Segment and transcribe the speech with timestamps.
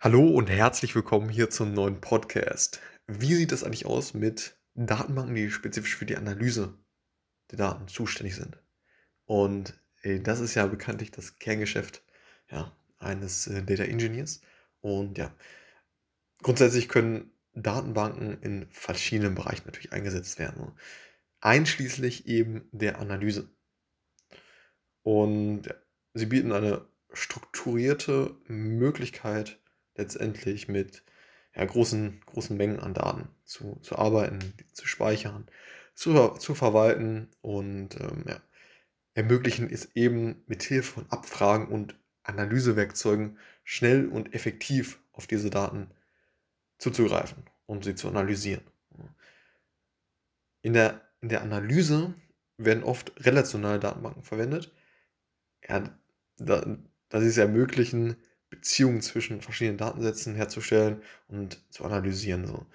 [0.00, 2.80] Hallo und herzlich willkommen hier zum neuen Podcast.
[3.08, 6.78] Wie sieht es eigentlich aus mit Datenbanken, die spezifisch für die Analyse
[7.50, 8.62] der Daten zuständig sind?
[9.24, 12.04] Und äh, das ist ja bekanntlich das Kerngeschäft
[12.48, 14.40] ja, eines äh, Data Engineers.
[14.82, 15.34] Und ja,
[16.44, 20.78] grundsätzlich können Datenbanken in verschiedenen Bereichen natürlich eingesetzt werden,
[21.40, 23.50] einschließlich eben der Analyse.
[25.02, 25.74] Und
[26.14, 29.58] sie bieten eine strukturierte Möglichkeit,
[29.98, 31.02] letztendlich mit
[31.54, 34.38] ja, großen, großen Mengen an Daten zu, zu arbeiten,
[34.72, 35.46] zu speichern,
[35.94, 38.40] zu, zu verwalten und ähm, ja,
[39.14, 45.90] ermöglichen es eben mit Hilfe von Abfragen und Analysewerkzeugen schnell und effektiv auf diese Daten
[46.78, 48.62] zuzugreifen und sie zu analysieren.
[50.62, 52.14] In der, in der Analyse
[52.56, 54.72] werden oft relationale Datenbanken verwendet,
[55.68, 55.82] ja,
[56.36, 56.78] da,
[57.08, 58.16] da sie es ermöglichen,
[58.50, 62.46] Beziehungen zwischen verschiedenen Datensätzen herzustellen und zu analysieren.
[62.46, 62.66] So.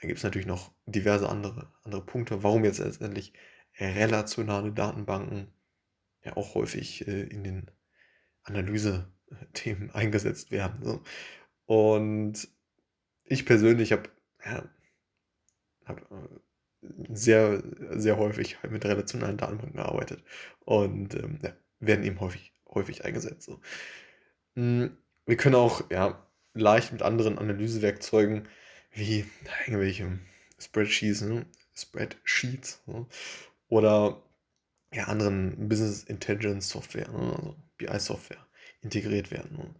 [0.00, 3.32] Da gibt es natürlich noch diverse andere, andere Punkte, warum jetzt letztendlich
[3.78, 5.48] relationale Datenbanken
[6.22, 7.70] ja auch häufig äh, in den
[8.44, 10.84] Analyse-Themen eingesetzt werden.
[10.84, 11.02] So.
[11.66, 12.48] Und
[13.24, 14.10] ich persönlich habe
[14.44, 14.68] ja,
[15.86, 16.28] hab, äh,
[17.14, 17.62] sehr,
[17.98, 20.22] sehr häufig mit relationalen Datenbanken gearbeitet
[20.60, 23.44] und ähm, ja, werden eben häufig, häufig eingesetzt.
[23.44, 23.60] So.
[25.26, 28.48] Hm, wir können auch ja, leicht mit anderen Analysewerkzeugen
[28.92, 29.24] wie
[29.66, 30.18] irgendwelche
[30.58, 31.46] Spreadsheets, ne?
[31.74, 33.06] Spreadsheets ne?
[33.68, 34.22] oder
[34.92, 37.34] ja, anderen Business Intelligence Software, ne?
[37.36, 38.46] also BI-Software,
[38.82, 39.56] integriert werden.
[39.56, 39.74] Ne?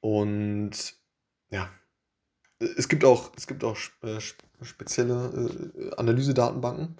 [0.00, 0.94] Und
[1.50, 1.70] ja,
[2.60, 4.20] es gibt auch, es gibt auch äh,
[4.62, 6.96] spezielle äh, Analysedatenbanken,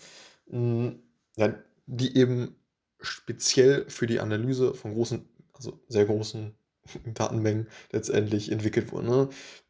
[0.46, 0.94] mh,
[1.36, 1.54] ja,
[1.86, 2.56] die eben
[3.00, 6.54] speziell für die Analyse von großen, also sehr großen
[7.14, 9.06] Datenmengen letztendlich entwickelt wurden.
[9.06, 9.28] Ne?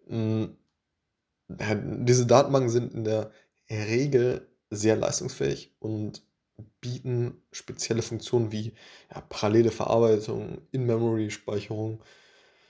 [0.08, 0.56] Hm,
[1.48, 3.30] diese Datenbanken sind in der
[3.68, 6.22] Regel sehr leistungsfähig und
[6.80, 8.74] bieten spezielle Funktionen wie
[9.12, 12.02] ja, parallele Verarbeitung, In-Memory-Speicherung,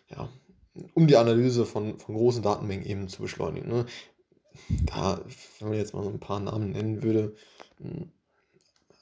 [0.09, 0.29] ja,
[0.95, 3.69] um die Analyse von, von großen Datenmengen eben zu beschleunigen.
[3.69, 3.87] Ne?
[4.87, 5.25] Da,
[5.59, 7.35] wenn man jetzt mal so ein paar Namen nennen würde,
[7.79, 8.11] hm,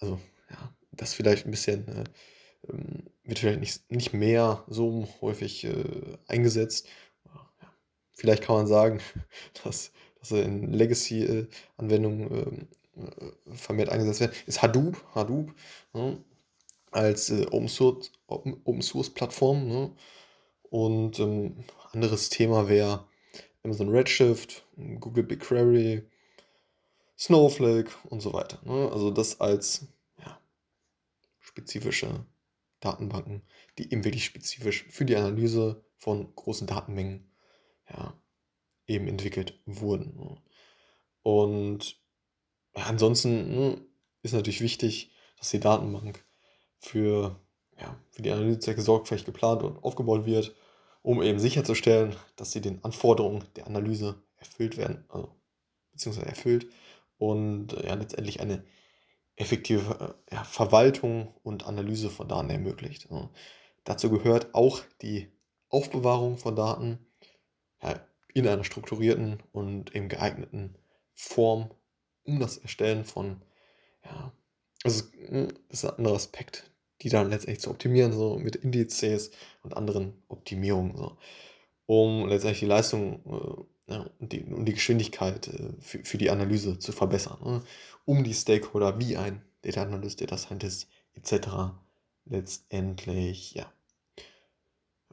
[0.01, 0.21] also
[0.51, 2.05] ja, das vielleicht ein bisschen äh,
[3.31, 6.89] wird vielleicht nicht, nicht mehr so häufig äh, eingesetzt.
[8.13, 9.01] Vielleicht kann man sagen,
[9.65, 14.35] dass, dass er in Legacy-Anwendungen äh, äh, vermehrt eingesetzt wird.
[14.47, 15.55] Ist Hadoop, Hadoop
[15.95, 16.23] ne,
[16.91, 19.69] als äh, Open Source, Open Source Plattform.
[19.69, 19.93] Ne?
[20.69, 23.07] Und ähm, anderes Thema wäre
[23.63, 24.65] Amazon Redshift,
[24.99, 26.03] Google BigQuery,
[27.17, 28.59] Snowflake und so weiter.
[28.65, 28.91] Ne?
[28.93, 29.87] Also das als
[30.19, 30.41] ja,
[31.39, 32.25] spezifische
[32.81, 33.43] Datenbanken,
[33.79, 37.31] die eben wirklich spezifisch für die Analyse von großen Datenmengen
[37.89, 38.15] ja,
[38.87, 40.41] eben entwickelt wurden.
[41.23, 42.01] Und
[42.75, 43.81] ansonsten ne,
[44.23, 46.25] ist natürlich wichtig, dass die Datenbank
[46.79, 47.39] für,
[47.79, 50.55] ja, für die Analysezwecke sorgfältig geplant und aufgebaut wird,
[51.03, 55.35] um eben sicherzustellen, dass sie den Anforderungen der Analyse erfüllt werden, also,
[55.93, 56.67] beziehungsweise erfüllt
[57.19, 58.65] und ja, letztendlich eine
[59.41, 63.09] effektive äh, ja, Verwaltung und Analyse von Daten ermöglicht.
[63.11, 63.31] Ja.
[63.85, 65.33] Dazu gehört auch die
[65.69, 66.99] Aufbewahrung von Daten
[67.83, 68.01] ja,
[68.35, 70.77] in einer strukturierten und eben geeigneten
[71.15, 71.71] Form,
[72.25, 73.43] um das Erstellen von,
[74.05, 74.33] ja,
[74.85, 76.71] also hm, das ist ein anderer Aspekt,
[77.03, 79.31] die dann letztendlich zu optimieren, so mit Indizes
[79.63, 81.17] und anderen Optimierungen, so,
[81.87, 86.31] um letztendlich die Leistung äh, ja, und, die, und die Geschwindigkeit äh, für, für die
[86.31, 87.63] Analyse zu verbessern, ne?
[88.05, 91.75] um die Stakeholder wie ein Data Analyst, Data Scientist etc.
[92.25, 93.71] letztendlich ja,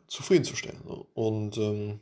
[0.07, 0.81] zufriedenzustellen.
[0.85, 1.07] So.
[1.13, 1.99] Und ähm,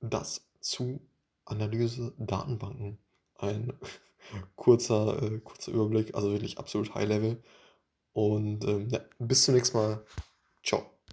[0.00, 1.00] das zu
[1.44, 2.98] Analyse Datenbanken.
[3.38, 3.72] Ein
[4.56, 7.42] kurzer, äh, kurzer Überblick, also wirklich absolut High Level.
[8.12, 10.04] Und ähm, ja, bis zum nächsten Mal.
[10.64, 10.95] Ciao.